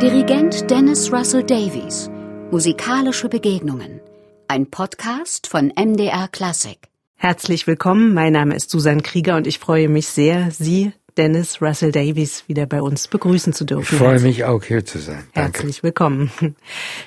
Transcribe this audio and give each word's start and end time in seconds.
Dirigent 0.00 0.70
Dennis 0.70 1.12
Russell 1.12 1.42
Davies. 1.42 2.08
Musikalische 2.50 3.28
Begegnungen. 3.28 4.00
Ein 4.48 4.70
Podcast 4.70 5.46
von 5.46 5.70
MDR 5.76 6.26
Classic. 6.28 6.78
Herzlich 7.16 7.66
willkommen. 7.66 8.14
Mein 8.14 8.32
Name 8.32 8.56
ist 8.56 8.70
Susan 8.70 9.02
Krieger 9.02 9.36
und 9.36 9.46
ich 9.46 9.58
freue 9.58 9.90
mich 9.90 10.08
sehr, 10.08 10.50
Sie, 10.52 10.94
Dennis 11.18 11.60
Russell 11.60 11.92
Davies, 11.92 12.44
wieder 12.46 12.64
bei 12.64 12.80
uns 12.80 13.08
begrüßen 13.08 13.52
zu 13.52 13.66
dürfen. 13.66 13.96
Ich 13.96 14.00
freue 14.00 14.20
mich 14.20 14.44
auch 14.44 14.64
hier 14.64 14.86
zu 14.86 15.00
sein. 15.00 15.22
Danke. 15.34 15.58
Herzlich 15.58 15.82
willkommen. 15.82 16.30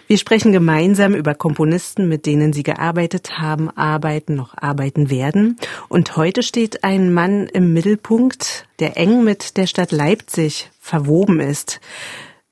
Wir 0.07 0.19
sprechen 0.19 0.51
gemeinsam 0.51 1.15
über 1.15 1.33
Komponisten, 1.33 2.07
mit 2.07 2.27
denen 2.27 2.53
Sie 2.53 2.61
gearbeitet 2.61 3.39
haben, 3.39 3.71
arbeiten, 3.71 4.35
noch 4.35 4.55
arbeiten 4.55 5.09
werden. 5.09 5.57
Und 5.89 6.15
heute 6.15 6.43
steht 6.43 6.83
ein 6.83 7.11
Mann 7.11 7.47
im 7.47 7.73
Mittelpunkt, 7.73 8.67
der 8.77 8.97
eng 8.97 9.23
mit 9.23 9.57
der 9.57 9.65
Stadt 9.65 9.91
Leipzig 9.91 10.69
verwoben 10.79 11.39
ist. 11.39 11.79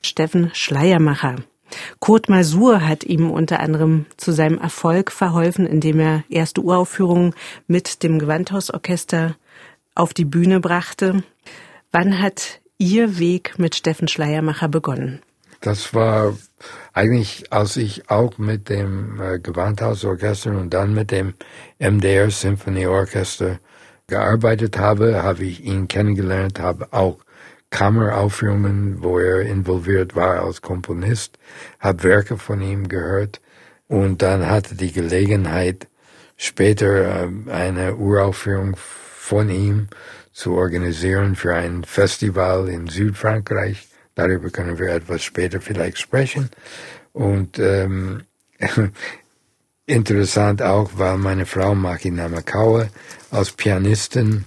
Steffen 0.02 0.52
Schleiermacher. 0.54 1.38
Kurt 2.00 2.30
Masur 2.30 2.86
hat 2.88 3.04
ihm 3.04 3.32
unter 3.32 3.60
anderem 3.60 4.06
zu 4.18 4.32
seinem 4.32 4.58
Erfolg 4.58 5.12
verholfen, 5.12 5.66
indem 5.66 6.00
er 6.00 6.24
erste 6.30 6.62
Uraufführungen 6.62 7.34
mit 7.68 8.04
dem 8.04 8.20
Gewandhausorchester 8.20 9.36
auf 9.96 10.14
die 10.14 10.26
Bühne 10.26 10.60
brachte. 10.60 11.24
Wann 11.92 12.22
hat 12.22 12.60
Ihr 12.78 13.20
Weg 13.20 13.60
mit 13.60 13.76
Steffen 13.76 14.08
Schleiermacher 14.08 14.68
begonnen? 14.68 15.22
Das 15.62 15.94
war 15.94 16.36
eigentlich, 16.94 17.54
als 17.54 17.78
ich 17.78 18.10
auch 18.10 18.40
mit 18.40 18.70
dem 18.70 19.22
äh, 19.22 19.40
Gewandhausorchester 19.40 20.58
und 20.58 20.74
dann 20.74 20.94
mit 20.94 21.12
dem 21.12 21.36
MDR 21.78 22.32
Symphony 22.32 22.88
Orchester 22.88 23.60
gearbeitet 24.08 24.80
habe, 24.80 25.22
habe 25.22 25.44
ich 25.44 25.64
ihn 25.64 25.88
kennengelernt, 25.88 26.60
habe 26.60 26.88
auch 26.92 27.20
Kammeraufführungen, 27.72 29.02
wo 29.02 29.18
er 29.18 29.42
involviert 29.42 30.16
war 30.16 30.44
als 30.44 30.62
Komponist, 30.62 31.40
habe 31.80 32.04
Werke 32.04 32.38
von 32.38 32.62
ihm 32.62 32.88
gehört 32.88 33.42
und 33.88 34.22
dann 34.22 34.48
hatte 34.48 34.76
die 34.76 34.92
Gelegenheit, 34.92 35.88
später 36.38 37.26
äh, 37.26 37.52
eine 37.52 37.96
Uraufführung 37.96 38.76
von 38.78 39.50
ihm 39.50 39.88
zu 40.34 40.54
organisieren 40.54 41.36
für 41.36 41.54
ein 41.56 41.84
Festival 41.84 42.68
in 42.68 42.88
Südfrankreich. 42.88 43.88
Darüber 44.16 44.50
können 44.50 44.80
wir 44.80 44.90
etwas 44.90 45.24
später 45.24 45.62
vielleicht 45.62 46.00
sprechen. 46.00 46.50
Und 47.14 47.60
ähm, 47.60 48.24
interessant 49.86 50.62
auch, 50.62 50.92
weil 50.96 51.18
meine 51.18 51.46
Frau 51.46 51.76
Maki 51.76 52.12
Namakawa 52.12 52.88
als 53.30 53.52
Pianistin 53.52 54.46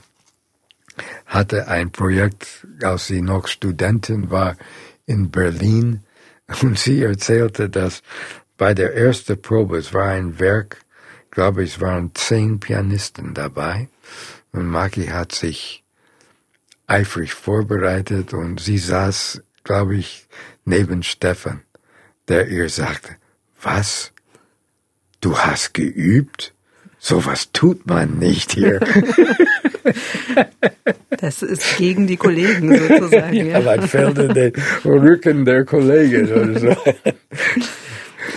hatte 1.26 1.68
ein 1.68 1.90
Projekt, 1.90 2.66
als 2.82 3.06
sie 3.06 3.22
noch 3.22 3.48
Studentin 3.48 4.30
war 4.30 4.56
in 5.06 5.30
Berlin. 5.30 6.02
Und 6.62 6.78
sie 6.78 7.02
erzählte, 7.02 7.68
dass 7.68 8.02
bei 8.56 8.74
der 8.74 8.94
ersten 8.94 9.40
Probe, 9.40 9.78
es 9.78 9.92
war 9.92 10.08
ein 10.08 10.38
Werk, 10.38 10.84
glaube 11.30 11.64
ich, 11.64 11.74
es 11.74 11.80
waren 11.80 12.12
zehn 12.14 12.60
Pianisten 12.60 13.34
dabei. 13.34 13.88
Und 14.52 14.66
Maki 14.66 15.06
hat 15.06 15.32
sich 15.32 15.82
eifrig 16.86 17.34
vorbereitet 17.34 18.34
und 18.34 18.60
sie 18.60 18.78
saß, 18.78 19.42
glaube 19.64 19.96
ich, 19.96 20.28
neben 20.64 21.02
Stefan, 21.02 21.62
der 22.28 22.48
ihr 22.48 22.68
sagte, 22.68 23.16
was? 23.60 24.12
Du 25.20 25.38
hast 25.38 25.72
geübt? 25.72 26.52
Sowas 26.98 27.50
tut 27.52 27.86
man 27.86 28.18
nicht 28.18 28.52
hier. 28.52 28.80
Das 31.20 31.42
ist 31.42 31.78
gegen 31.78 32.06
die 32.06 32.16
Kollegen 32.16 32.76
sozusagen. 32.76 33.34
ja, 33.34 33.58
ja. 33.58 33.60
man 33.60 33.88
fällt 33.88 34.18
in 34.18 34.34
den 34.34 34.52
Rücken 34.84 35.44
der 35.44 35.64
Kollegen 35.64 36.30
oder 36.32 36.60
so. 36.60 36.76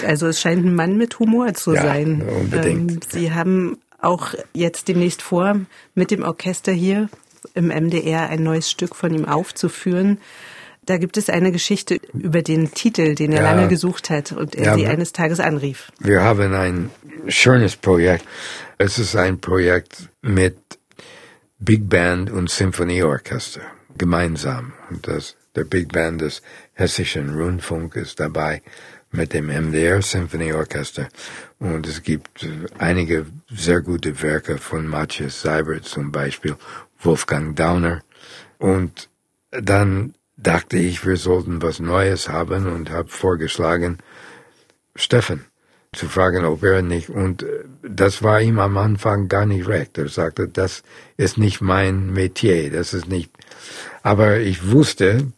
Also 0.06 0.28
es 0.28 0.40
scheint 0.40 0.66
ein 0.66 0.76
Mann 0.76 0.98
mit 0.98 1.20
Humor 1.20 1.54
zu 1.54 1.74
ja, 1.74 1.82
sein. 1.82 2.22
Unbedingt. 2.22 2.92
Ähm, 2.92 3.00
Sie 3.10 3.34
haben 3.34 3.78
auch 4.00 4.34
jetzt 4.54 4.88
demnächst 4.88 5.22
vor, 5.22 5.60
mit 5.96 6.12
dem 6.12 6.24
Orchester 6.24 6.72
hier 6.72 7.10
im 7.54 7.68
MDR 7.68 8.30
ein 8.30 8.44
neues 8.44 8.70
Stück 8.70 8.96
von 8.96 9.14
ihm 9.14 9.26
aufzuführen. 9.26 10.20
Da 10.86 10.98
gibt 10.98 11.18
es 11.18 11.30
eine 11.30 11.52
Geschichte 11.52 12.00
über 12.14 12.42
den 12.42 12.72
Titel, 12.74 13.16
den 13.16 13.34
er 13.34 13.44
ja, 13.44 13.52
lange 13.52 13.68
gesucht 13.68 14.10
hat 14.10 14.32
und 14.32 14.56
er 14.56 14.66
ja, 14.66 14.76
sie 14.76 14.88
eines 14.88 15.12
Tages 15.12 15.42
anrief. 15.42 15.92
Wir 16.00 16.22
haben 16.22 16.54
ein 16.54 16.90
schönes 17.28 17.76
Projekt. 17.76 18.24
Es 18.78 18.98
ist 18.98 19.16
ein 19.16 19.40
Projekt 19.40 20.10
mit 20.22 20.58
Big 21.60 21.90
Band 21.90 22.30
und 22.30 22.52
Symphonieorchester 22.52 23.62
gemeinsam. 23.98 24.74
Und 24.90 25.08
das, 25.08 25.36
der 25.56 25.64
Big 25.64 25.92
Band 25.92 26.22
des 26.22 26.44
Hessischen 26.74 27.36
Rundfunk 27.36 27.96
ist 27.96 28.20
dabei 28.20 28.62
mit 29.10 29.34
dem 29.34 29.48
MDR 29.48 30.02
Symphonieorchester. 30.04 31.08
Und 31.58 31.88
es 31.88 32.04
gibt 32.04 32.48
einige 32.78 33.26
sehr 33.50 33.82
gute 33.82 34.22
Werke 34.22 34.60
von 34.60 34.86
Matthias 34.86 35.42
Seibert 35.42 35.86
zum 35.86 36.12
Beispiel, 36.12 36.56
Wolfgang 37.00 37.56
Downer. 37.56 38.04
Und 38.60 39.10
dann 39.50 40.14
dachte 40.36 40.78
ich, 40.78 41.08
wir 41.08 41.18
sollten 41.18 41.64
was 41.64 41.80
Neues 41.80 42.30
haben 42.30 42.68
und 42.68 42.92
habe 42.92 43.10
vorgeschlagen, 43.10 43.98
Steffen 44.96 45.46
zu 45.94 46.08
fragen, 46.08 46.46
ob 46.46 46.64
er 46.64 46.82
nicht, 46.82 47.10
und 47.10 47.44
äh, 47.44 47.64
das 47.82 48.24
war 48.24 48.42
ihm 48.42 48.60
am 48.60 48.78
Anfang 48.78 49.28
gar 49.28 49.46
nicht 49.46 49.68
recht. 49.68 49.98
Er 49.98 50.10
sagte, 50.10 50.48
das 50.48 50.84
ist 51.18 51.38
nicht 51.38 51.62
mein 51.62 52.12
Metier, 52.12 52.72
das 52.72 52.94
ist 52.94 53.08
nicht, 53.08 53.32
aber 54.04 54.38
ich 54.38 54.72
wusste, 54.72 55.32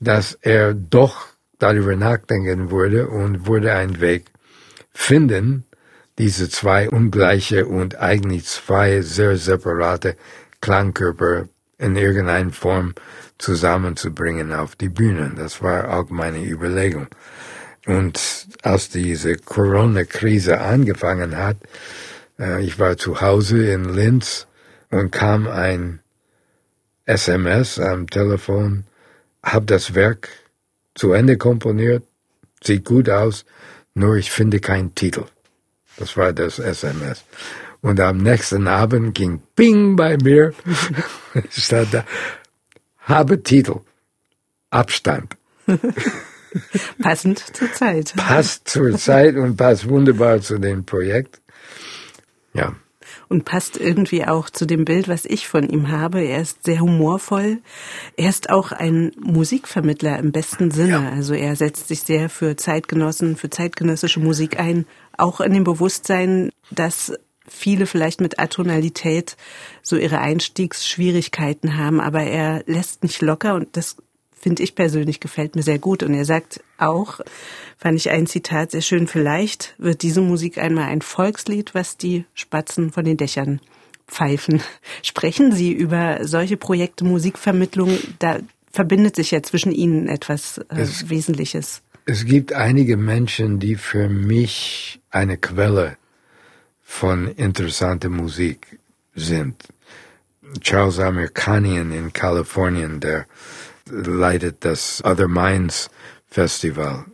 dass 0.00 0.38
er 0.40 0.74
doch 0.74 1.26
darüber 1.58 1.96
nachdenken 1.96 2.70
würde 2.70 3.08
und 3.08 3.46
würde 3.46 3.72
einen 3.72 4.00
Weg 4.00 4.26
finden, 4.92 5.64
diese 6.18 6.48
zwei 6.48 6.88
ungleiche 6.88 7.66
und 7.66 7.96
eigentlich 7.96 8.44
zwei 8.46 9.02
sehr 9.02 9.36
separate 9.36 10.16
Klangkörper 10.60 11.48
in 11.78 11.96
irgendeiner 11.96 12.52
Form 12.52 12.94
zusammenzubringen 13.38 14.52
auf 14.52 14.76
die 14.76 14.88
Bühne. 14.88 15.32
Das 15.36 15.62
war 15.62 15.90
auch 15.96 16.08
meine 16.08 16.42
Überlegung. 16.42 17.08
Und 17.86 18.48
als 18.62 18.88
diese 18.88 19.36
Corona-Krise 19.36 20.60
angefangen 20.60 21.36
hat, 21.36 21.56
äh, 22.38 22.62
ich 22.64 22.78
war 22.78 22.96
zu 22.96 23.20
Hause 23.20 23.70
in 23.70 23.94
Linz 23.94 24.46
und 24.90 25.12
kam 25.12 25.46
ein 25.46 26.00
SMS 27.04 27.78
am 27.78 28.08
Telefon, 28.08 28.84
hab 29.42 29.68
das 29.68 29.94
Werk 29.94 30.28
zu 30.96 31.12
Ende 31.12 31.36
komponiert, 31.38 32.02
sieht 32.62 32.84
gut 32.84 33.08
aus, 33.08 33.44
nur 33.94 34.16
ich 34.16 34.32
finde 34.32 34.58
keinen 34.58 34.94
Titel. 34.96 35.24
Das 35.96 36.16
war 36.16 36.32
das 36.32 36.58
SMS. 36.58 37.24
Und 37.82 38.00
am 38.00 38.18
nächsten 38.18 38.66
Abend 38.66 39.14
ging 39.14 39.40
Bing 39.54 39.94
bei 39.94 40.16
mir, 40.16 40.52
stand 41.50 41.94
da, 41.94 42.04
habe 42.98 43.42
Titel, 43.44 43.80
Abstand. 44.70 45.36
Passend 47.02 47.38
zur 47.56 47.72
Zeit. 47.72 48.14
Passt 48.16 48.68
zur 48.68 48.96
Zeit 48.96 49.36
und 49.36 49.56
passt 49.56 49.88
wunderbar 49.88 50.40
zu 50.40 50.58
dem 50.58 50.84
Projekt. 50.84 51.40
Ja. 52.54 52.74
Und 53.28 53.44
passt 53.44 53.76
irgendwie 53.76 54.24
auch 54.24 54.50
zu 54.50 54.66
dem 54.66 54.84
Bild, 54.84 55.08
was 55.08 55.24
ich 55.24 55.48
von 55.48 55.68
ihm 55.68 55.90
habe. 55.90 56.22
Er 56.22 56.40
ist 56.40 56.64
sehr 56.64 56.80
humorvoll. 56.80 57.58
Er 58.16 58.28
ist 58.28 58.50
auch 58.50 58.72
ein 58.72 59.12
Musikvermittler 59.18 60.18
im 60.18 60.32
besten 60.32 60.70
Sinne. 60.70 60.90
Ja. 60.90 61.10
Also 61.10 61.34
er 61.34 61.56
setzt 61.56 61.88
sich 61.88 62.02
sehr 62.02 62.28
für 62.28 62.56
Zeitgenossen, 62.56 63.36
für 63.36 63.50
zeitgenössische 63.50 64.20
Musik 64.20 64.60
ein. 64.60 64.86
Auch 65.16 65.40
in 65.40 65.54
dem 65.54 65.64
Bewusstsein, 65.64 66.50
dass 66.70 67.12
viele 67.48 67.86
vielleicht 67.86 68.20
mit 68.20 68.38
Atonalität 68.38 69.36
so 69.82 69.96
ihre 69.96 70.18
Einstiegsschwierigkeiten 70.18 71.76
haben, 71.76 72.00
aber 72.00 72.22
er 72.22 72.62
lässt 72.66 73.02
nicht 73.02 73.22
locker 73.22 73.54
und 73.54 73.76
das 73.76 73.96
finde 74.46 74.62
ich 74.62 74.76
persönlich 74.76 75.18
gefällt 75.18 75.56
mir 75.56 75.64
sehr 75.64 75.80
gut. 75.80 76.04
Und 76.04 76.14
er 76.14 76.24
sagt 76.24 76.60
auch, 76.78 77.18
fand 77.78 77.98
ich 77.98 78.10
ein 78.10 78.28
Zitat 78.28 78.70
sehr 78.70 78.80
schön, 78.80 79.08
vielleicht 79.08 79.74
wird 79.76 80.02
diese 80.02 80.20
Musik 80.20 80.56
einmal 80.58 80.84
ein 80.84 81.02
Volkslied, 81.02 81.74
was 81.74 81.96
die 81.96 82.26
Spatzen 82.32 82.92
von 82.92 83.04
den 83.04 83.16
Dächern 83.16 83.60
pfeifen. 84.06 84.62
Sprechen 85.02 85.50
Sie 85.50 85.72
über 85.72 86.20
solche 86.24 86.56
Projekte 86.56 87.04
Musikvermittlung, 87.04 87.98
da 88.20 88.38
verbindet 88.70 89.16
sich 89.16 89.32
ja 89.32 89.42
zwischen 89.42 89.72
Ihnen 89.72 90.06
etwas 90.06 90.58
äh, 90.58 90.82
es, 90.82 91.10
Wesentliches. 91.10 91.82
Es 92.04 92.24
gibt 92.24 92.52
einige 92.52 92.96
Menschen, 92.96 93.58
die 93.58 93.74
für 93.74 94.08
mich 94.08 95.00
eine 95.10 95.38
Quelle 95.38 95.96
von 96.84 97.26
interessanter 97.26 98.10
Musik 98.10 98.78
sind. 99.12 99.56
Charles 100.60 101.00
Amerikanian 101.00 101.90
in 101.90 102.12
Kalifornien, 102.12 103.00
der 103.00 103.26
leitet 103.90 104.64
das 104.64 105.02
Other 105.04 105.28
Minds 105.28 105.90
Festival, 106.28 107.06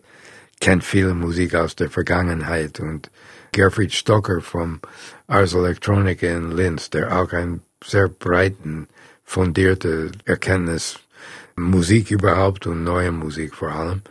kennt 0.61 0.85
viele 0.85 1.15
Musik 1.15 1.55
aus 1.55 1.77
der 1.77 1.91
Vergangenheit 1.91 2.81
und 2.81 3.11
Gerfried 3.53 3.93
Stocker 3.93 4.41
vom 4.41 4.81
Ars 5.27 5.55
Electronica 5.55 6.27
in 6.27 6.53
Linz, 6.53 6.89
der 6.89 7.19
auch 7.19 7.33
ein 7.33 7.61
sehr 7.85 8.09
breiten, 8.09 8.89
fundierte 9.25 10.11
Erkenntnis 10.25 10.99
Musik 11.57 12.11
überhaupt 12.11 12.67
und 12.67 12.83
neue 12.83 13.13
Musik 13.13 13.55
vor 13.55 13.73
allem. 13.73 14.03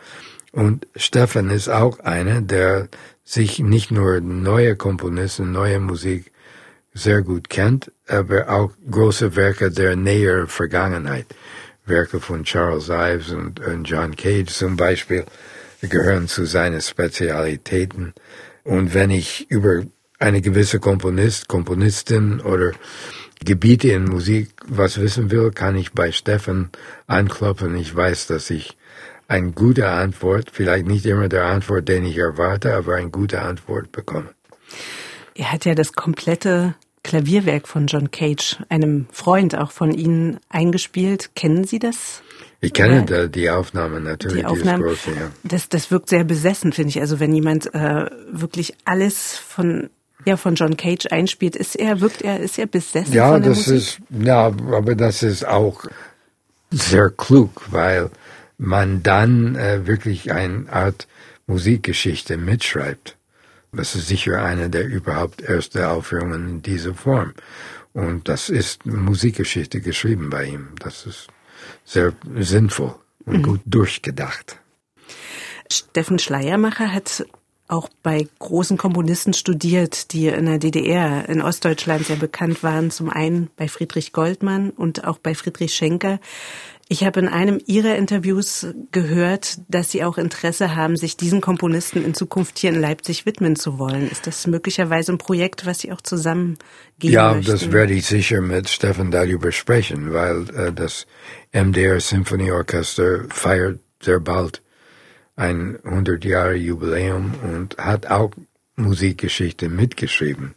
Und 0.52 0.88
Stefan 0.96 1.50
ist 1.50 1.69
auch 1.69 2.00
einer, 2.00 2.42
der 2.42 2.90
sich 3.24 3.60
nicht 3.60 3.92
nur 3.92 4.19
neue 4.22 4.75
Komponisten, 4.75 5.52
neue 5.52 5.80
Musik 5.80 6.31
sehr 6.94 7.22
gut 7.22 7.50
kennt, 7.50 7.92
aber 8.08 8.50
auch 8.50 8.72
große 8.90 9.36
Werke 9.36 9.72
der 9.72 9.96
näheren 9.96 10.48
Vergangenheit. 10.48 11.28
Werke 11.86 12.19
von 12.19 12.44
Charles 12.44 12.89
Ives 12.89 13.31
und, 13.31 13.60
und 13.60 13.86
John 13.86 14.16
Cage 14.16 14.51
zum 14.51 14.78
Beispiel 14.78 15.25
gehören 15.81 16.28
zu 16.28 16.45
seinen 16.45 16.81
Spezialitäten. 16.81 18.13
Und 18.63 18.94
wenn 18.94 19.10
ich 19.10 19.50
über 19.50 19.83
eine 20.19 20.42
gewisse 20.42 20.80
Komponist, 20.80 21.48
Komponistin 21.48 22.39
oder 22.42 22.74
Gebiete 23.44 23.89
in 23.89 24.06
Musik 24.06 24.51
was 24.68 25.00
wissen 25.00 25.31
will, 25.31 25.51
kann 25.51 25.75
ich 25.75 25.94
bei 25.94 26.12
Stefan 26.12 26.69
anklopfen. 27.07 27.75
Ich 27.75 27.95
weiß, 27.95 28.27
dass 28.27 28.51
ich 28.51 28.77
eine 29.27 29.51
gute 29.51 29.89
Antwort, 29.89 30.50
vielleicht 30.51 30.86
nicht 30.86 31.06
immer 31.06 31.27
der 31.27 31.45
Antwort, 31.45 31.88
den 31.88 32.06
ich 32.06 32.18
erwarte, 32.18 32.75
aber 32.75 32.95
eine 32.95 33.10
gute 33.10 33.42
Antwort 33.42 33.92
bekomme. 33.92 34.30
Er 35.34 35.51
hat 35.51 35.66
ja 35.66 35.74
das 35.74 35.94
komplette 35.94 36.75
Klavierwerk 37.03 37.68
von 37.68 37.88
John 37.88 38.12
Cage, 38.12 38.57
einem 38.69 39.07
Freund 39.12 39.57
auch 39.57 39.71
von 39.71 39.92
Ihnen, 39.92 40.39
eingespielt. 40.50 41.31
Kennen 41.36 41.63
Sie 41.63 41.80
das? 41.80 42.21
Ich 42.63 42.74
kenne 42.74 43.03
da 43.06 43.25
die 43.25 43.50
Aufnahme 43.50 44.00
natürlich. 44.00 44.39
Die 44.39 44.45
Aufnahmen, 44.45 44.83
große, 44.83 45.12
ja. 45.12 45.31
das, 45.44 45.68
das 45.68 45.89
wirkt 45.89 46.09
sehr 46.09 46.24
besessen, 46.24 46.74
finde 46.74 46.89
ich. 46.89 47.01
Also 47.01 47.19
wenn 47.19 47.33
jemand 47.33 47.74
äh, 47.74 48.06
wirklich 48.31 48.75
alles 48.86 49.36
von 49.36 49.89
ja 50.25 50.38
von 50.38 50.53
John 50.53 50.77
Cage 50.77 51.07
einspielt, 51.07 51.56
ist 51.56 51.75
er 51.75 52.01
wirkt 52.01 52.21
er 52.21 52.39
ist 52.39 52.59
er 52.59 52.68
besessen 52.68 53.13
ja, 53.13 53.31
von 53.31 53.42
der 53.42 53.50
das 53.50 53.68
Musik? 53.68 53.75
ist 53.75 54.00
ja, 54.24 54.45
aber 54.45 54.94
das 54.94 55.24
ist 55.24 55.48
auch 55.48 55.86
sehr 56.69 57.09
klug, 57.09 57.63
weil 57.71 58.12
man 58.59 59.01
dann 59.01 59.56
äh, 59.56 59.88
wirklich 59.88 60.31
eine 60.31 60.71
Art 60.71 61.07
Musikgeschichte 61.48 62.38
mitschreibt. 62.38 63.18
Das 63.74 63.96
ist 63.96 64.08
sicher 64.08 64.44
eine 64.44 64.70
der 64.70 64.86
überhaupt 64.86 65.42
erste 65.42 65.90
Aufführungen 65.90 66.50
in 66.50 66.62
dieser 66.62 66.94
Form. 66.94 67.34
Und 67.94 68.28
das 68.28 68.50
ist 68.50 68.86
Musikgeschichte 68.86 69.82
geschrieben 69.82 70.30
bei 70.30 70.46
ihm. 70.46 70.70
Das 70.80 71.06
ist 71.06 71.28
sehr 71.86 72.14
sinnvoll 72.38 72.96
und 73.26 73.38
mhm. 73.38 73.44
gut 73.44 73.62
durchgedacht. 73.66 74.58
Steffen 75.72 76.20
Schleiermacher 76.20 76.92
hat 76.92 77.26
auch 77.72 77.90
bei 78.04 78.28
großen 78.40 78.78
Komponisten 78.78 79.34
studiert, 79.34 80.12
die 80.14 80.28
in 80.28 80.46
der 80.46 80.60
DDR, 80.60 81.28
in 81.30 81.42
Ostdeutschland 81.42 82.06
sehr 82.06 82.18
bekannt 82.18 82.64
waren. 82.64 82.92
Zum 82.92 83.10
einen 83.10 83.50
bei 83.56 83.68
Friedrich 83.68 84.12
Goldmann 84.12 84.72
und 84.72 85.06
auch 85.06 85.18
bei 85.18 85.34
Friedrich 85.36 85.74
Schenker. 85.74 86.20
Ich 86.90 87.06
habe 87.06 87.22
in 87.22 87.30
einem 87.30 87.62
Ihrer 87.68 87.96
Interviews 87.96 88.68
gehört, 88.92 89.60
dass 89.70 89.92
Sie 89.92 90.04
auch 90.04 90.18
Interesse 90.18 90.76
haben, 90.76 90.98
sich 90.98 91.16
diesen 91.16 91.40
Komponisten 91.40 92.04
in 92.04 92.14
Zukunft 92.14 92.60
hier 92.60 92.72
in 92.72 92.82
Leipzig 92.82 93.26
widmen 93.26 93.56
zu 93.56 93.80
wollen. 93.80 94.12
Ist 94.12 94.28
das 94.28 94.46
möglicherweise 94.46 95.14
ein 95.14 95.18
Projekt, 95.18 95.66
was 95.66 95.80
Sie 95.80 95.94
auch 95.94 96.02
zusammen 96.02 96.58
gehen 97.00 97.14
Ja, 97.14 97.34
möchten? 97.34 97.50
das 97.50 97.72
werde 97.72 97.94
ich 97.94 98.06
sicher 98.06 98.42
mit 98.42 98.68
Stefan 98.68 99.10
darüber 99.10 99.54
sprechen, 99.54 100.12
weil 100.12 100.50
äh, 100.50 100.74
das 100.74 101.08
MDR 101.54 102.02
Symphony 102.02 102.52
Orchester 102.52 103.24
feiert 103.30 103.80
sehr 104.04 104.20
bald 104.20 104.62
ein 105.36 105.80
100 105.83 106.24
Jahre 106.25 106.56
Jubiläum 106.56 107.33
und 107.44 107.78
hat 107.78 108.07
auch 108.07 108.31
Musikgeschichte 108.75 109.69
mitgeschrieben 109.69 110.56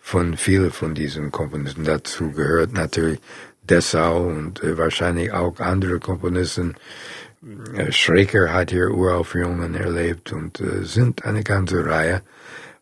von 0.00 0.36
vielen 0.36 0.70
von 0.70 0.94
diesen 0.94 1.32
Komponisten. 1.32 1.84
Dazu 1.84 2.30
gehört 2.30 2.72
natürlich 2.72 3.18
Dessau 3.62 4.26
und 4.28 4.62
äh, 4.62 4.78
wahrscheinlich 4.78 5.32
auch 5.32 5.58
andere 5.58 5.98
Komponisten. 5.98 6.76
Äh, 7.74 7.90
Schreker 7.90 8.52
hat 8.52 8.70
hier 8.70 8.90
Uraufführungen 8.90 9.74
erlebt 9.74 10.32
und 10.32 10.60
äh, 10.60 10.84
sind 10.84 11.24
eine 11.24 11.42
ganze 11.42 11.84
Reihe. 11.84 12.22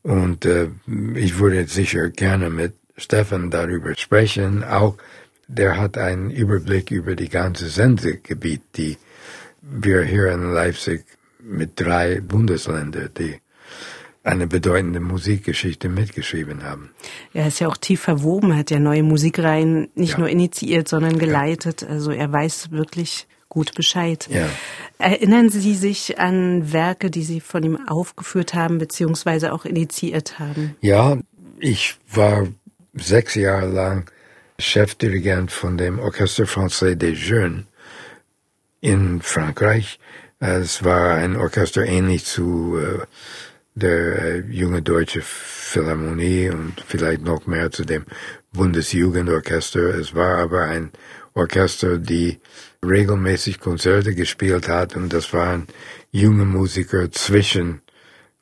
Und 0.02 0.46
ich 1.14 1.38
würde 1.38 1.66
sicher 1.66 2.10
gerne 2.10 2.50
mit 2.50 2.74
Stefan 2.98 3.50
darüber 3.50 3.94
sprechen. 3.94 4.62
Auch 4.62 4.98
der 5.48 5.78
hat 5.78 5.96
einen 5.96 6.30
Überblick 6.30 6.90
über 6.90 7.16
die 7.16 7.30
ganze 7.30 7.70
Sendegebiet, 7.70 8.60
die 8.76 8.98
wir 9.62 10.02
hier 10.02 10.30
in 10.30 10.52
Leipzig 10.52 11.06
mit 11.44 11.80
drei 11.80 12.20
Bundesländern, 12.20 13.10
die 13.18 13.40
eine 14.22 14.46
bedeutende 14.46 15.00
Musikgeschichte 15.00 15.88
mitgeschrieben 15.88 16.62
haben. 16.64 16.90
Er 17.34 17.48
ist 17.48 17.60
ja 17.60 17.68
auch 17.68 17.76
tief 17.76 18.00
verwoben, 18.00 18.56
hat 18.56 18.70
ja 18.70 18.80
neue 18.80 19.02
Musikreihen 19.02 19.88
nicht 19.94 20.12
ja. 20.12 20.20
nur 20.20 20.28
initiiert, 20.28 20.88
sondern 20.88 21.18
geleitet. 21.18 21.82
Ja. 21.82 21.88
Also 21.88 22.10
er 22.10 22.32
weiß 22.32 22.70
wirklich 22.70 23.26
gut 23.50 23.74
Bescheid. 23.74 24.26
Ja. 24.30 24.48
Erinnern 24.98 25.50
Sie 25.50 25.74
sich 25.74 26.18
an 26.18 26.72
Werke, 26.72 27.10
die 27.10 27.22
Sie 27.22 27.40
von 27.40 27.62
ihm 27.62 27.78
aufgeführt 27.86 28.54
haben, 28.54 28.78
beziehungsweise 28.78 29.52
auch 29.52 29.66
initiiert 29.66 30.38
haben? 30.38 30.74
Ja, 30.80 31.18
ich 31.60 31.96
war 32.10 32.48
sechs 32.94 33.34
Jahre 33.34 33.68
lang 33.68 34.10
Chefdirigent 34.58 35.52
von 35.52 35.76
dem 35.76 35.98
Orchestre 35.98 36.44
Français 36.44 36.94
des 36.94 37.28
Jeunes 37.28 37.64
in 38.80 39.20
Frankreich. 39.20 39.98
Es 40.46 40.84
war 40.84 41.14
ein 41.14 41.36
Orchester 41.36 41.86
ähnlich 41.86 42.26
zu 42.26 42.78
äh, 42.78 43.06
der 43.74 44.18
äh, 44.18 44.38
junge 44.50 44.82
deutsche 44.82 45.22
Philharmonie 45.22 46.50
und 46.50 46.84
vielleicht 46.86 47.22
noch 47.22 47.46
mehr 47.46 47.70
zu 47.70 47.86
dem 47.86 48.04
Bundesjugendorchester. 48.52 49.94
Es 49.98 50.14
war 50.14 50.36
aber 50.36 50.64
ein 50.64 50.90
Orchester, 51.32 51.96
die 51.96 52.40
regelmäßig 52.84 53.58
Konzerte 53.58 54.14
gespielt 54.14 54.68
hat 54.68 54.96
und 54.96 55.14
das 55.14 55.32
waren 55.32 55.66
junge 56.10 56.44
Musiker 56.44 57.10
zwischen 57.10 57.80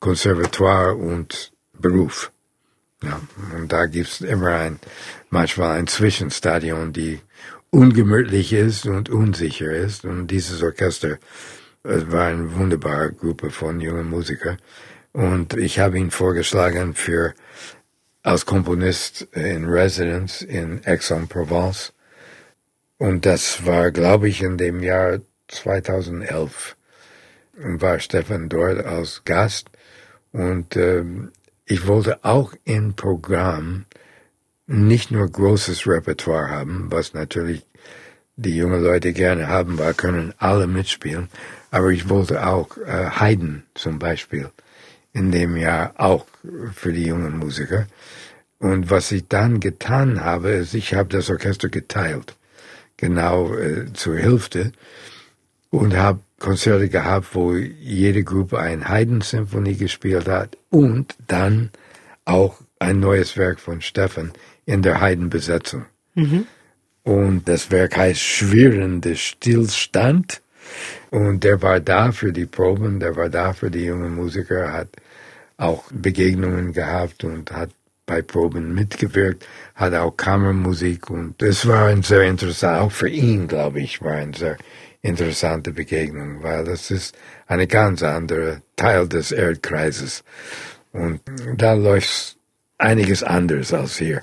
Konservatoire 0.01 0.95
und 0.95 1.53
Beruf. 1.79 2.33
Ja, 3.01 3.21
und 3.55 3.71
da 3.71 3.85
gibt's 3.85 4.19
immer 4.19 4.49
ein, 4.49 4.79
manchmal 5.29 5.79
ein 5.79 5.87
Zwischenstadion, 5.87 6.91
die 6.91 7.21
ungemütlich 7.69 8.51
ist 8.51 8.87
und 8.87 9.09
unsicher 9.09 9.71
ist. 9.71 10.03
Und 10.03 10.27
dieses 10.27 10.61
Orchester, 10.61 11.17
es 11.83 12.11
war 12.11 12.27
eine 12.27 12.55
wunderbare 12.55 13.11
Gruppe 13.11 13.49
von 13.49 13.81
jungen 13.81 14.09
Musikern. 14.09 14.57
Und 15.11 15.53
ich 15.53 15.79
habe 15.79 15.99
ihn 15.99 16.11
vorgeschlagen 16.11 16.95
für 16.95 17.33
als 18.23 18.45
Komponist 18.45 19.27
in 19.33 19.65
Residence 19.65 20.41
in 20.41 20.81
Aix-en-Provence. 20.85 21.93
Und 22.97 23.25
das 23.25 23.65
war, 23.65 23.91
glaube 23.91 24.29
ich, 24.29 24.41
in 24.41 24.57
dem 24.57 24.81
Jahr 24.81 25.19
2011. 25.49 26.77
Und 27.61 27.81
war 27.81 27.99
Stefan 27.99 28.49
dort 28.49 28.83
als 28.85 29.23
Gast. 29.25 29.69
Und 30.31 30.75
ähm, 30.77 31.31
ich 31.65 31.85
wollte 31.85 32.23
auch 32.23 32.53
im 32.63 32.95
Programm 32.95 33.85
nicht 34.65 35.11
nur 35.11 35.29
großes 35.29 35.85
Repertoire 35.85 36.49
haben, 36.49 36.87
was 36.89 37.13
natürlich 37.13 37.65
die 38.35 38.55
jungen 38.55 38.81
Leute 38.81 39.13
gerne 39.13 39.47
haben, 39.47 39.77
weil 39.77 39.93
können 39.93 40.33
alle 40.37 40.65
mitspielen. 40.65 41.29
Aber 41.73 41.89
ich 41.89 42.07
wollte 42.07 42.45
auch 42.45 42.77
äh, 42.77 43.09
Haydn 43.19 43.63
zum 43.73 43.97
Beispiel 43.97 44.51
in 45.11 45.31
dem 45.31 45.57
Jahr 45.57 45.95
auch 45.97 46.27
für 46.71 46.93
die 46.93 47.07
jungen 47.07 47.39
Musiker. 47.39 47.87
Und 48.59 48.91
was 48.91 49.11
ich 49.11 49.27
dann 49.27 49.59
getan 49.59 50.23
habe, 50.23 50.51
ist, 50.51 50.75
ich 50.75 50.93
habe 50.93 51.09
das 51.09 51.31
Orchester 51.31 51.69
geteilt, 51.69 52.35
genau 52.95 53.55
äh, 53.55 53.91
zur 53.91 54.17
Hälfte, 54.19 54.71
und 55.71 55.95
habe 55.97 56.19
Konzerte 56.37 56.89
gehabt, 56.89 57.33
wo 57.33 57.55
jede 57.55 58.23
Gruppe 58.23 58.59
ein 58.59 58.87
Haydn-Symphonie 58.87 59.75
gespielt 59.75 60.27
hat 60.27 60.55
und 60.69 61.15
dann 61.25 61.71
auch 62.23 62.61
ein 62.77 62.99
neues 62.99 63.35
Werk 63.35 63.59
von 63.59 63.81
Stefan 63.81 64.31
in 64.67 64.83
der 64.83 65.01
Haydn-Besetzung. 65.01 65.87
Mhm. 66.13 66.45
Und 67.01 67.47
das 67.47 67.71
Werk 67.71 67.97
heißt 67.97 68.21
Schwirrende 68.21 69.15
Stillstand. 69.15 70.42
Und 71.09 71.43
der 71.43 71.61
war 71.61 71.79
da 71.79 72.11
für 72.11 72.31
die 72.31 72.45
Proben, 72.45 72.99
der 72.99 73.15
war 73.15 73.29
da 73.29 73.53
für 73.53 73.69
die 73.69 73.85
jungen 73.85 74.15
Musiker, 74.15 74.73
hat 74.73 74.89
auch 75.57 75.83
Begegnungen 75.91 76.73
gehabt 76.73 77.23
und 77.23 77.51
hat 77.51 77.69
bei 78.05 78.21
Proben 78.21 78.73
mitgewirkt, 78.73 79.45
hat 79.75 79.93
auch 79.93 80.17
Kammermusik 80.17 81.09
und 81.09 81.41
es 81.41 81.67
war 81.67 81.87
ein 81.87 82.03
sehr 82.03 82.23
interessant, 82.23 82.81
auch 82.81 82.91
für 82.91 83.09
ihn, 83.09 83.47
glaube 83.47 83.79
ich, 83.79 84.01
war 84.01 84.13
ein 84.13 84.33
sehr 84.33 84.57
interessante 85.01 85.71
Begegnung, 85.71 86.43
weil 86.43 86.65
das 86.65 86.91
ist 86.91 87.15
eine 87.47 87.67
ganz 87.67 88.03
andere 88.03 88.61
Teil 88.75 89.07
des 89.07 89.31
Erdkreises 89.31 90.23
und 90.91 91.21
da 91.55 91.73
läuft 91.73 92.37
einiges 92.77 93.23
anders 93.23 93.73
als 93.73 93.97
hier. 93.97 94.21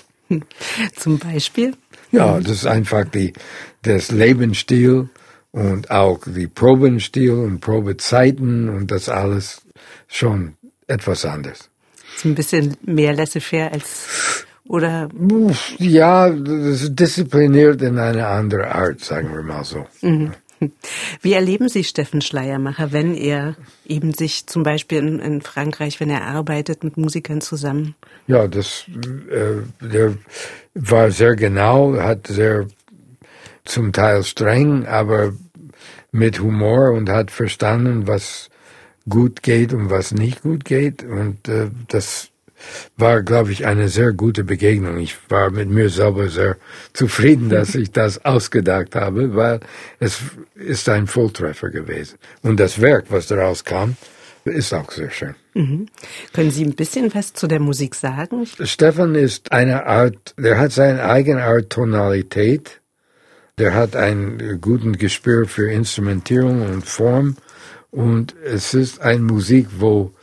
Zum 0.97 1.19
Beispiel? 1.19 1.75
Ja, 2.13 2.39
das 2.39 2.51
ist 2.51 2.67
einfach 2.67 3.05
die, 3.05 3.33
das 3.83 4.11
Lebensstil 4.11 5.09
und 5.53 5.91
auch 5.91 6.21
die 6.27 6.47
Probenstil 6.47 7.33
und 7.33 7.61
Probezeiten 7.61 8.69
und 8.69 8.91
das 8.91 9.09
alles 9.09 9.63
schon 10.09 10.55
etwas 10.87 11.25
anders. 11.25 11.71
So 12.17 12.29
ein 12.29 12.35
bisschen 12.35 12.77
mehr 12.85 13.15
laissez-faire 13.15 13.73
als 13.73 14.47
oder? 14.71 15.09
Ja, 15.79 16.31
das 16.31 16.83
ist 16.83 16.95
diszipliniert 16.95 17.83
in 17.83 17.99
eine 17.99 18.27
andere 18.27 18.73
Art, 18.73 19.01
sagen 19.01 19.33
wir 19.33 19.43
mal 19.43 19.65
so. 19.65 19.85
Mhm. 20.01 20.33
Wie 21.23 21.33
erleben 21.33 21.69
Sie 21.69 21.85
Steffen 21.85 22.21
Schleiermacher, 22.21 22.93
wenn 22.93 23.15
er 23.15 23.57
eben 23.87 24.13
sich 24.13 24.47
zum 24.47 24.63
Beispiel 24.63 24.99
in, 24.99 25.19
in 25.19 25.41
Frankreich, 25.41 26.01
wenn 26.01 26.11
er 26.11 26.27
arbeitet 26.27 26.85
mit 26.85 26.99
Musikern 26.99 27.41
zusammen? 27.41 27.95
Ja, 28.27 28.47
das 28.47 28.85
äh, 29.31 29.63
der 29.85 30.15
war 30.75 31.11
sehr 31.11 31.35
genau, 31.35 31.97
hat 31.97 32.27
sehr 32.27 32.67
zum 33.65 33.93
Teil 33.93 34.25
streng, 34.25 34.87
aber 34.87 35.33
mit 36.13 36.41
Humor 36.41 36.93
und 36.93 37.09
hat 37.09 37.31
verstanden, 37.31 38.07
was 38.07 38.51
gut 39.09 39.43
geht 39.43 39.73
und 39.73 39.91
was 39.91 40.13
nicht 40.13 40.43
gut 40.43 40.65
geht. 40.65 41.05
Und 41.05 41.49
äh, 41.49 41.71
das 41.89 42.31
war, 42.97 43.23
glaube 43.23 43.53
ich, 43.53 43.67
eine 43.67 43.89
sehr 43.89 44.13
gute 44.13 44.45
Begegnung. 44.45 44.99
Ich 44.99 45.17
war 45.29 45.51
mit 45.51 45.71
mir 45.71 45.89
selber 45.89 46.29
sehr 46.29 46.57
zufrieden, 46.93 47.49
dass 47.51 47.75
ich 47.75 47.91
das 47.93 48.25
ausgedacht 48.25 48.95
habe, 48.95 49.35
weil 49.35 49.61
es 49.99 50.21
ist 50.55 50.89
ein 50.89 51.07
Volltreffer 51.07 51.71
gewesen. 51.71 52.19
Und 52.43 52.61
das 52.61 52.81
Werk, 52.81 53.07
was 53.09 53.27
daraus 53.29 53.65
kam, 53.65 53.97
ist 54.45 54.73
auch 54.73 54.91
sehr 54.91 55.11
schön. 55.11 55.35
Mhm. 55.55 55.87
Können 56.33 56.51
Sie 56.51 56.65
ein 56.65 56.75
bisschen 56.75 57.15
was 57.15 57.33
zu 57.35 57.47
der 57.47 57.61
Musik 57.61 57.95
sagen? 57.95 58.47
Stefan 58.47 59.15
ist 59.15 59.53
eine 59.53 59.87
Art, 59.87 60.35
der 60.39 60.59
hat 60.59 60.73
seine 60.73 61.05
eigene 61.05 61.45
Art 61.45 61.71
Tonalität. 61.71 62.81
Der 63.61 63.75
hat 63.75 63.95
einen 63.95 64.59
guten 64.63 64.97
Gespür 64.97 65.47
für 65.47 65.71
Instrumentierung 65.71 66.63
und 66.63 66.87
Form. 66.87 67.37
Und 67.91 68.35
es 68.43 68.73
ist 68.73 69.03
eine 69.03 69.21
Musik, 69.21 69.67
wo 69.77 70.15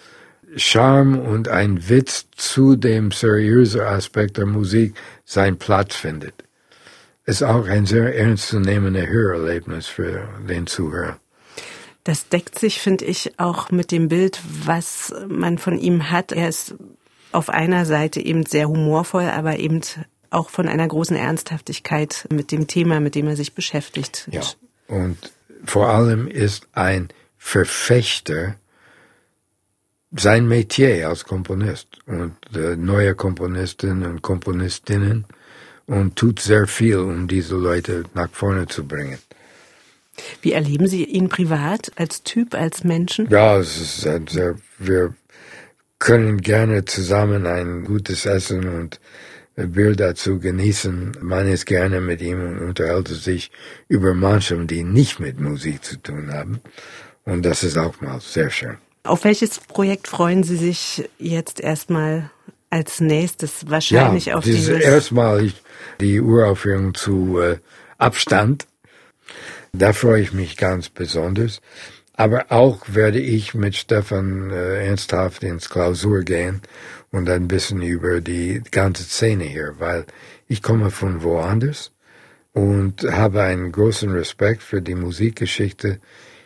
Charme 0.56 1.20
und 1.20 1.48
ein 1.48 1.88
Witz 1.88 2.26
zu 2.36 2.76
dem 2.76 3.12
seriösen 3.12 3.82
Aspekt 3.82 4.38
der 4.38 4.48
Musik 4.48 4.96
seinen 5.24 5.60
Platz 5.60 5.96
findet. 5.96 6.34
Ist 7.28 7.44
auch 7.44 7.68
ein 7.68 7.86
sehr 7.86 8.18
ernstzunehmendes 8.18 9.06
Hörerlebnis 9.06 9.86
für 9.86 10.28
den 10.50 10.66
Zuhörer. 10.66 11.20
Das 12.06 12.30
deckt 12.30 12.58
sich, 12.58 12.82
finde 12.82 13.06
ich, 13.06 13.38
auch 13.38 13.70
mit 13.70 13.92
dem 13.92 14.08
Bild, 14.08 14.42
was 14.66 15.14
man 15.28 15.60
von 15.60 15.78
ihm 15.78 16.10
hat. 16.10 16.32
Er 16.32 16.50
ist 16.50 16.74
auf 17.32 17.50
einer 17.50 17.86
Seite 17.86 18.20
eben 18.20 18.48
sehr 18.48 18.68
humorvoll, 18.68 19.26
aber 19.26 19.60
eben 19.60 19.82
auch 20.30 20.50
von 20.50 20.68
einer 20.68 20.88
großen 20.88 21.16
Ernsthaftigkeit 21.16 22.28
mit 22.32 22.52
dem 22.52 22.68
Thema, 22.68 23.00
mit 23.00 23.16
dem 23.16 23.28
er 23.28 23.36
sich 23.36 23.54
beschäftigt. 23.54 24.28
Ja. 24.32 24.42
Und 24.88 25.18
vor 25.66 25.90
allem 25.90 26.28
ist 26.28 26.68
ein 26.74 27.10
Verfechter 27.38 28.56
sein 30.12 30.48
Metier 30.48 31.08
als 31.10 31.26
Komponist 31.26 31.88
und 32.06 32.36
äh, 32.56 32.76
neue 32.76 33.16
Komponisten 33.16 34.06
und 34.06 34.22
Komponistinnen 34.22 35.26
und 35.86 36.16
tut 36.16 36.40
sehr 36.40 36.68
viel, 36.68 36.98
um 36.98 37.28
diese 37.28 37.56
Leute 37.56 38.04
nach 38.14 38.30
vorne 38.32 38.68
zu 38.68 38.86
bringen. 38.86 39.18
Wie 40.42 40.54
erleben 40.54 40.88
Sie 40.88 41.04
ihn 41.04 41.30
privat 41.30 41.92
als 41.96 42.24
Typ, 42.24 42.56
als 42.56 42.84
Menschen? 42.84 43.30
Ja, 43.30 43.58
es 43.58 43.80
ist 43.80 44.08
ein 44.08 44.28
sehr, 44.28 44.56
wir 44.80 45.14
können 46.00 46.42
gerne 46.42 46.86
zusammen 46.86 47.46
ein 47.46 47.84
gutes 47.84 48.26
Essen 48.26 48.68
und 48.68 49.00
Bier 49.66 49.96
dazu 49.96 50.40
genießen. 50.40 51.18
Man 51.22 51.48
ist 51.48 51.66
gerne 51.66 52.00
mit 52.00 52.22
ihm 52.22 52.40
und 52.40 52.60
unterhält 52.60 53.08
sich 53.08 53.52
über 53.88 54.14
manchem, 54.14 54.68
die 54.68 54.84
nicht 54.84 55.20
mit 55.20 55.40
Musik 55.40 55.84
zu 55.84 55.98
tun 55.98 56.32
haben. 56.32 56.62
Und 57.26 57.44
das 57.44 57.64
ist 57.64 57.78
auch 57.78 58.00
mal 58.00 58.22
sehr 58.22 58.52
schön. 58.52 58.78
Auf 59.04 59.24
welches 59.24 59.60
Projekt 59.60 60.08
freuen 60.08 60.44
Sie 60.44 60.58
sich 60.58 61.10
jetzt 61.18 61.60
erstmal 61.60 62.30
als 62.70 63.02
nächstes? 63.02 63.70
Wahrscheinlich 63.70 64.28
ja, 64.28 64.36
auf 64.36 64.44
dieses. 64.44 64.68
dieses 64.68 64.82
Erstmal 64.82 65.52
die 66.00 66.22
Uraufführung 66.22 66.94
zu 66.94 67.40
äh, 67.40 67.58
Abstand. 67.98 68.68
Da 69.74 69.94
freue 69.94 70.22
ich 70.22 70.34
mich 70.34 70.56
ganz 70.58 70.90
besonders. 70.90 71.62
Aber 72.14 72.52
auch 72.52 72.82
werde 72.88 73.20
ich 73.20 73.54
mit 73.54 73.76
Stefan 73.76 74.50
äh, 74.52 74.88
ernsthaft 74.88 75.44
ins 75.44 75.70
Klausur 75.70 76.22
gehen 76.22 76.62
und 77.12 77.30
ein 77.30 77.48
bisschen 77.48 77.82
über 77.82 78.22
die 78.22 78.62
ganze 78.72 79.04
Szene 79.04 79.46
hier, 79.46 79.76
weil 79.80 80.06
ich 80.48 80.62
komme 80.62 80.92
von 80.92 81.24
woanders 81.24 81.92
und 82.54 83.04
habe 83.04 83.44
einen 83.44 83.72
großen 83.72 84.12
Respekt 84.12 84.64
für 84.64 84.82
die 84.82 84.96
Musikgeschichte 84.96 86.00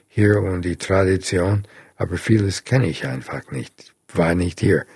hier 0.07 0.39
und 0.41 0.63
die 0.63 0.75
Tradition 0.75 1.65
aber 2.01 2.17
vieles 2.17 2.63
kenne 2.63 2.87
ich 2.87 3.05
einfach 3.05 3.51
nicht, 3.51 3.93
war 4.11 4.33
nicht 4.33 4.59
hier. 4.59 4.87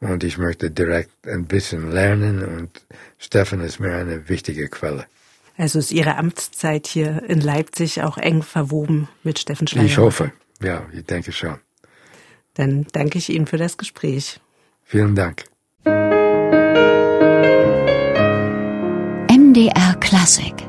Und 0.00 0.24
ich 0.24 0.38
möchte 0.38 0.72
direkt 0.72 1.12
ein 1.24 1.44
bisschen 1.46 1.92
lernen 1.92 2.44
und 2.44 2.84
Stefan 3.16 3.60
ist 3.60 3.78
mir 3.78 3.94
eine 3.94 4.28
wichtige 4.28 4.68
Quelle. 4.68 5.06
Also 5.56 5.78
ist 5.78 5.92
Ihre 5.92 6.16
Amtszeit 6.16 6.88
hier 6.88 7.22
in 7.28 7.40
Leipzig 7.40 8.02
auch 8.02 8.18
eng 8.18 8.42
verwoben 8.42 9.08
mit 9.22 9.38
Steffen 9.38 9.68
Schleier? 9.68 9.84
Ich 9.84 9.98
hoffe, 9.98 10.32
ja, 10.60 10.84
ich 10.92 11.04
denke 11.04 11.30
schon. 11.30 11.60
Dann 12.54 12.88
danke 12.90 13.18
ich 13.18 13.28
Ihnen 13.28 13.46
für 13.46 13.56
das 13.56 13.76
Gespräch. 13.76 14.40
Vielen 14.90 15.14
Dank. 15.14 15.44
MDR 19.28 19.94
Klassik 20.00 20.67